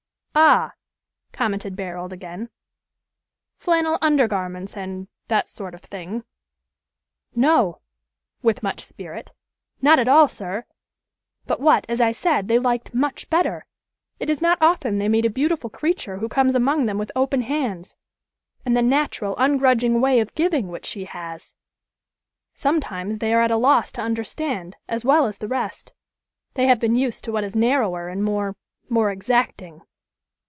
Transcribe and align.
"Ah!" 0.33 0.71
commented 1.33 1.75
Barold 1.75 2.13
again. 2.13 2.47
"Flannel 3.57 3.97
under 4.01 4.29
garments, 4.29 4.77
and 4.77 5.09
that 5.27 5.49
sort 5.49 5.75
of 5.75 5.81
thing." 5.81 6.23
"No," 7.35 7.81
with 8.41 8.63
much 8.63 8.79
spirit, 8.79 9.33
"not 9.81 9.99
at 9.99 10.07
all, 10.07 10.29
sir; 10.29 10.63
but 11.45 11.59
what, 11.59 11.85
as 11.89 11.99
I 11.99 12.13
said, 12.13 12.47
they 12.47 12.57
liked 12.59 12.93
much 12.93 13.29
better. 13.29 13.65
It 14.21 14.29
is 14.29 14.41
not 14.41 14.57
often 14.61 14.99
they 14.99 15.09
meet 15.09 15.25
a 15.25 15.29
beautiful 15.29 15.69
creature 15.69 16.19
who 16.19 16.29
comes 16.29 16.55
among 16.55 16.85
them 16.85 16.97
with 16.97 17.11
open 17.13 17.41
hands, 17.41 17.97
and 18.65 18.75
the 18.75 18.81
natural, 18.81 19.35
ungrudging 19.37 19.99
way 19.99 20.21
of 20.21 20.33
giving 20.33 20.69
which 20.69 20.85
she 20.85 21.03
has. 21.05 21.55
Sometimes 22.55 23.19
they 23.19 23.33
are 23.33 23.41
at 23.41 23.51
a 23.51 23.57
loss 23.57 23.91
to 23.91 24.01
understand, 24.01 24.77
as 24.87 25.03
well 25.03 25.25
as 25.27 25.39
the 25.39 25.49
rest. 25.49 25.91
They 26.53 26.67
have 26.67 26.79
been 26.79 26.95
used 26.95 27.25
to 27.25 27.33
what 27.33 27.43
is 27.43 27.53
narrower 27.53 28.07
and 28.07 28.23
more 28.23 28.55
more 28.87 29.11
exacting." 29.11 29.81